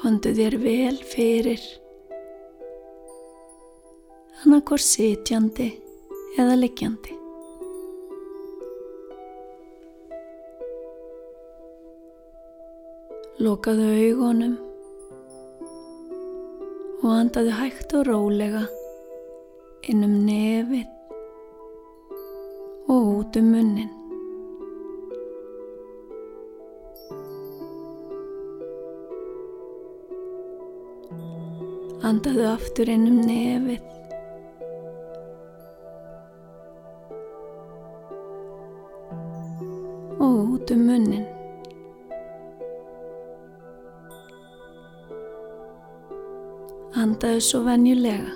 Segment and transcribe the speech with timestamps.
[0.00, 1.60] Kondu þér vel fyrir,
[4.40, 5.68] annarkor sitjandi
[6.40, 7.16] eða liggjandi.
[13.44, 14.56] Lokaðu augunum
[17.00, 18.64] og andaðu hægt og rólega
[19.88, 20.88] inn um nefið
[22.90, 23.99] og út um munnin.
[32.00, 33.82] Andaðu aftur inn um nefið
[40.16, 41.26] og út um munnin.
[46.96, 48.32] Andaðu svo venjulega.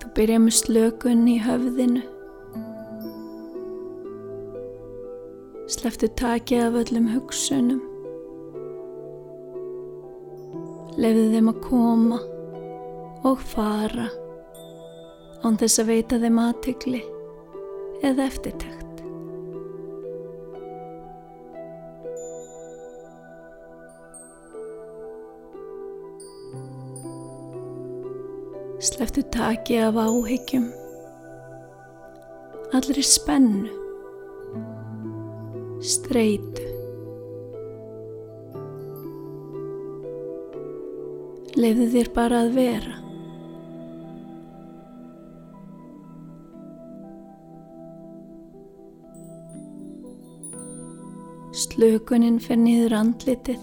[0.00, 2.08] Þú byrja með slökun í höfðinu.
[5.68, 7.90] Sleftu takið af öllum hugsunum.
[10.94, 12.20] Lefðu þeim að koma
[13.26, 14.06] og fara
[15.44, 17.00] án þess að veita þeim aðtegli
[18.04, 18.80] eða eftirtækt.
[28.84, 30.68] Sleftu taki af áhyggjum,
[32.76, 33.72] allri spennu,
[35.80, 36.73] streitu.
[41.64, 42.96] Leifðu þér bara að vera.
[51.56, 53.62] Slökunin fer niður andlitið.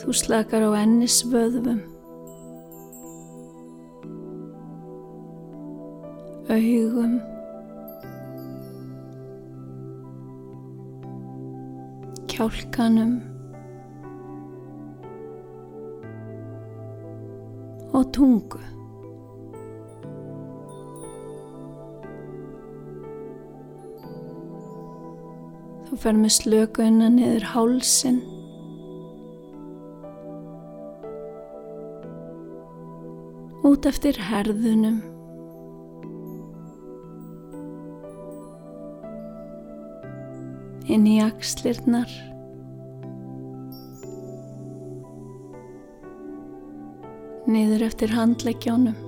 [0.00, 1.84] Þú slakar á ennis vöðvum.
[6.50, 7.14] Augum.
[12.34, 13.12] Kjálkanum.
[17.94, 18.58] Og tungu.
[25.86, 28.18] Þú fer með slökunna niður hálsin.
[33.62, 35.04] Út eftir herðunum.
[40.84, 42.10] Inn í axlirnar.
[47.48, 48.98] Niður eftir handleggjónum.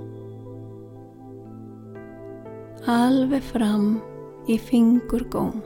[2.89, 3.99] Alveg fram
[4.49, 5.61] í fingurgóma.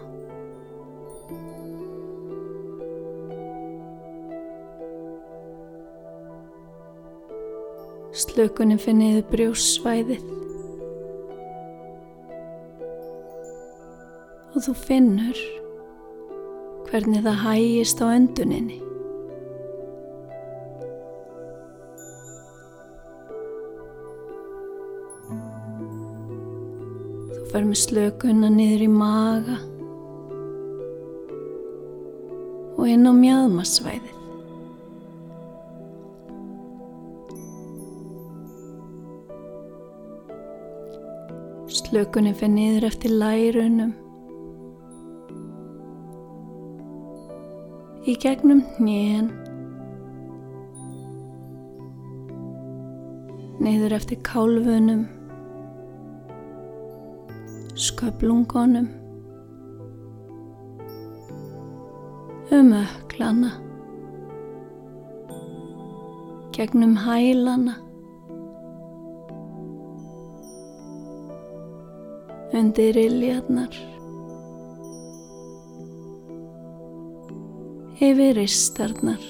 [8.10, 10.26] Slökunin finniðu brjósvæðið
[14.50, 15.38] og þú finnur
[16.90, 18.78] hvernig það hægist á önduninni.
[27.30, 29.60] Þú fer með slökunna niður í maga
[32.74, 34.16] og inn á mjöðmasvæðið.
[41.70, 43.94] Slökunin fyrir niður eftir lærunum.
[48.09, 49.27] Í gegnum hnén.
[53.61, 55.05] Niður eftir kálfunum.
[57.77, 58.88] Sköplungunum.
[62.50, 63.53] Um öklana.
[66.56, 67.77] Gegnum hælana.
[72.53, 74.00] undir iljarnar
[78.00, 79.25] yfir ristarnar.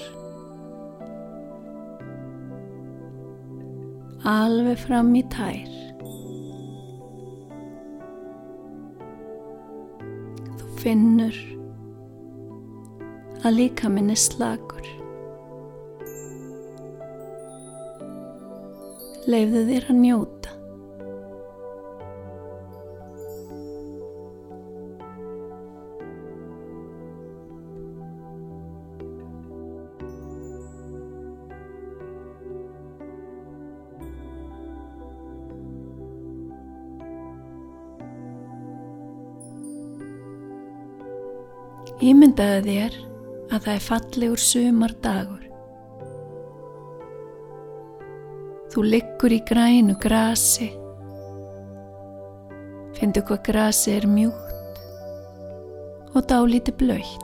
[4.31, 5.77] Alveg fram í tær.
[10.59, 11.39] Þú finnur
[13.41, 14.85] að líka minni slagur
[19.29, 20.40] leifðu þér að njóta
[42.01, 42.99] Ímyndaðu þér
[43.51, 45.47] að það er fallegur sumar dagur.
[48.71, 50.71] Þú liggur í grænu grasi
[53.01, 54.81] Findu hvað grasi er mjúkt
[56.13, 57.23] og dálíti blöytt.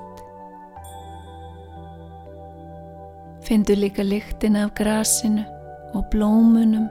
[3.45, 5.43] Findu líka lyktina af grasinu
[5.93, 6.87] og blómunum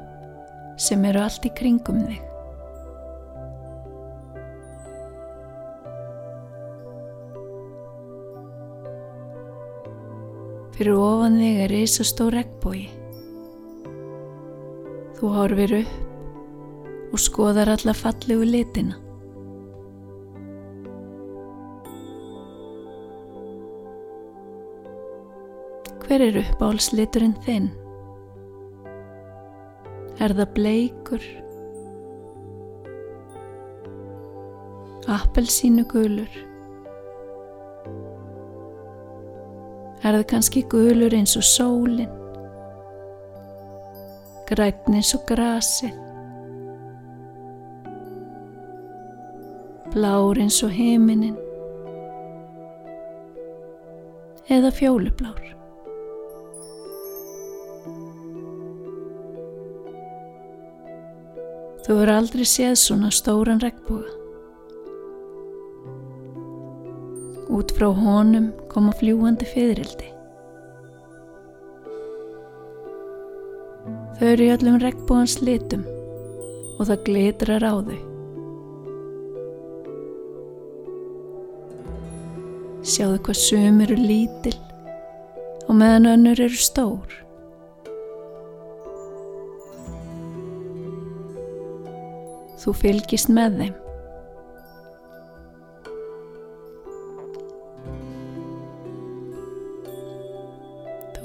[0.79, 2.36] sem eru allt í kringum þig.
[10.77, 12.83] Fyrir ofan þig er reysastór regnbói.
[15.17, 18.99] Þú horfir upp og skoðar alla fallegu litina.
[26.05, 27.71] Hver er uppáhalsliturinn þinn?
[30.21, 31.25] Er það bleikur?
[35.17, 36.37] Appelsínu gulur?
[40.07, 42.11] Er það kannski gulur eins og sólinn?
[44.47, 45.97] Grætn eins og grasið?
[49.91, 51.35] Blár eins og heiminin?
[54.47, 55.43] Eða fjólublár?
[61.83, 64.16] Þú verður aldrei séð svona stóran regnboga.
[67.47, 70.09] Út frá honum koma fljúandi fyririldi.
[74.17, 75.85] Þau eru í öllum regnbóðans litum
[76.77, 78.01] og það glitrar á þau.
[82.87, 84.57] Sjáðu hvað sum eru lítil
[85.67, 87.17] og meðan önnur eru stór.
[92.63, 93.75] Þú fylgist með þeim.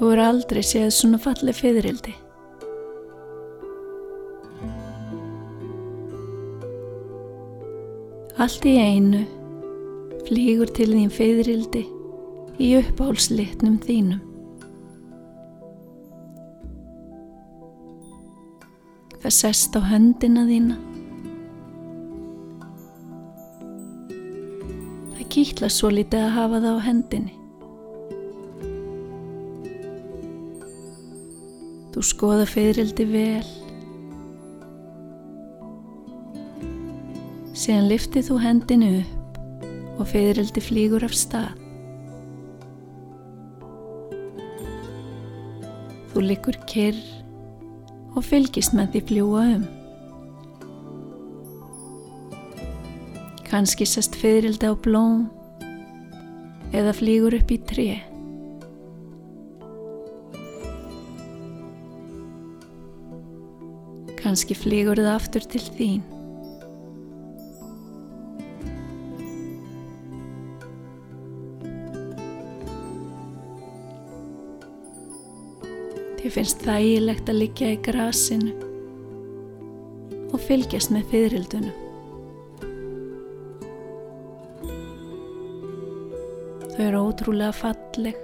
[0.02, 2.12] Þú er aldrei séð svona fallið fyririldi.
[8.42, 9.20] Allt í einu
[10.26, 11.82] flýgur til þín fyririldi
[12.58, 14.18] í uppáhalslitnum þínum.
[19.20, 20.80] Það sest á höndina þína.
[25.12, 27.36] Það kýtla svo litið að hafa það á hendinni.
[32.02, 33.50] Þú skoða fyririldi vel.
[37.54, 39.38] Síðan liftið þú hendinu upp
[40.02, 41.54] og fyririldi flýgur af stað.
[46.10, 46.98] Þú likur kyrr
[48.16, 49.66] og fylgist með því fljúa um.
[53.46, 55.28] Kanski sest fyririldi á blóm
[56.74, 57.92] eða flýgur upp í tré.
[64.32, 66.04] Kanski flýgur það aftur til þín.
[76.22, 78.56] Þið finnst þægilegt að liggja í grasinu
[80.32, 81.78] og fylgjast með fyririldunum.
[86.72, 88.16] Þau eru ótrúlega falleg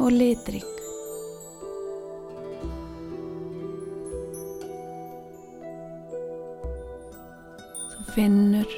[0.00, 0.81] og litrík.
[8.12, 8.68] Finnur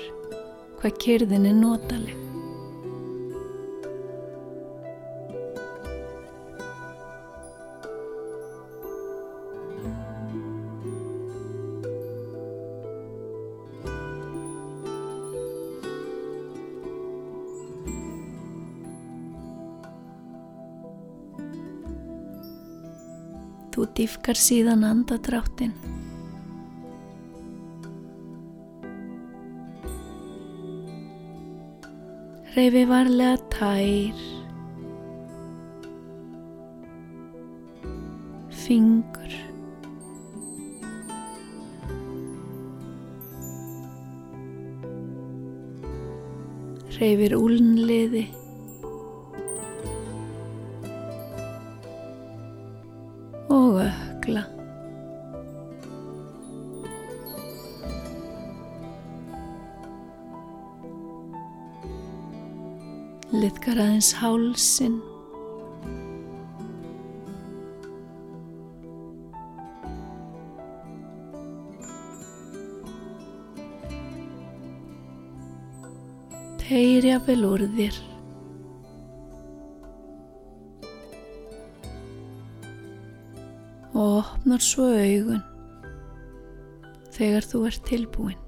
[0.79, 2.21] hvað kyrðin er notaleg.
[23.75, 25.84] Þú dýfkar síðan andadráttinn
[32.55, 34.19] Reyfi varlega tær,
[38.55, 39.35] fingur,
[46.95, 48.23] reyfir úlnliði,
[53.51, 54.47] og ökla.
[63.35, 65.01] Liðkar aðeins hálsin
[76.65, 77.97] Teirja vel úr þér.
[83.93, 85.45] Og opnar svo augun
[87.15, 88.44] þegar þú ert tilbúin